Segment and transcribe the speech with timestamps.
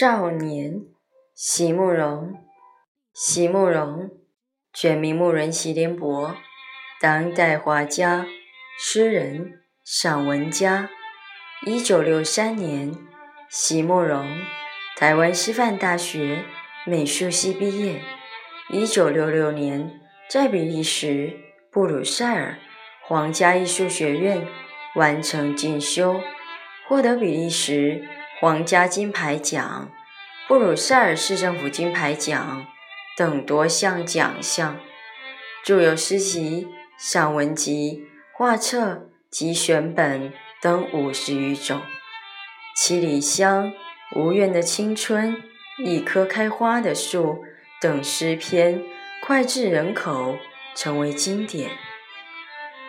[0.00, 0.82] 少年，
[1.34, 2.34] 席慕容。
[3.12, 4.10] 席慕容，
[4.72, 6.36] 全名慕人席联博，
[7.00, 8.26] 当代画家、
[8.78, 10.88] 诗人、散文家。
[11.66, 12.94] 一九六三年，
[13.48, 14.24] 席慕容，
[14.96, 16.44] 台湾师范大学
[16.86, 18.00] 美术系毕业。
[18.70, 21.38] 一九六六年，在比利时
[21.70, 22.58] 布鲁塞尔
[23.06, 24.46] 皇家艺术学院
[24.94, 26.20] 完成进修，
[26.86, 28.06] 获得比利时
[28.40, 29.90] 皇家金牌奖、
[30.46, 32.66] 布鲁塞尔市政府金牌奖
[33.16, 34.78] 等多项奖项。
[35.64, 40.32] 著有诗集、散文集、画册及选本。
[40.60, 41.78] 等五十余种，
[42.74, 43.66] 《七里香》
[44.16, 45.36] 《无怨的青春》
[45.84, 47.22] 《一棵开花的树》
[47.80, 48.82] 等诗篇
[49.22, 50.36] 脍炙人口，
[50.74, 51.70] 成为经典。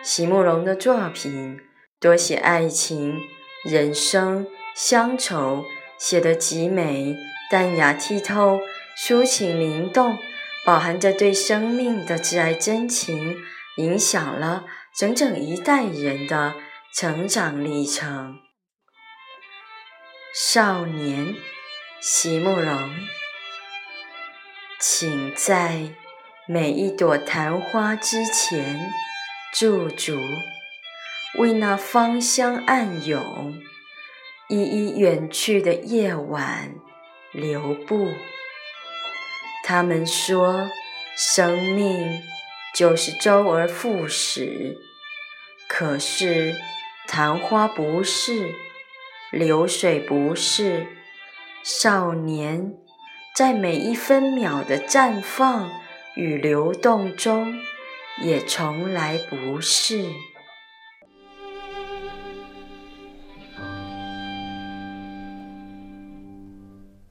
[0.02, 1.60] 席慕容的作品
[2.00, 3.20] 多写爱情、
[3.64, 5.64] 人生、乡愁，
[5.98, 7.16] 写得极美、
[7.50, 8.60] 淡雅剔透、
[8.96, 10.18] 抒情灵动，
[10.64, 13.36] 饱含着对生命的挚爱真情，
[13.76, 14.64] 影响了
[14.96, 16.54] 整整一代人的。
[16.92, 18.40] 成长历程，
[20.34, 21.36] 少年
[22.00, 22.90] 席慕容，
[24.82, 25.90] 请在
[26.48, 28.90] 每一朵昙花之前
[29.52, 30.18] 驻足，
[31.38, 33.60] 为那芳香暗涌、
[34.48, 36.74] 一一远去的夜晚
[37.30, 38.08] 留步。
[39.62, 40.70] 他们说，
[41.14, 42.22] 生命
[42.74, 44.78] 就是周而复始，
[45.68, 46.56] 可是。
[47.06, 48.54] 昙花不是，
[49.32, 50.86] 流水不是，
[51.64, 52.72] 少年
[53.34, 55.70] 在每一分秒的绽放
[56.14, 57.54] 与流动中，
[58.22, 60.04] 也从来不是。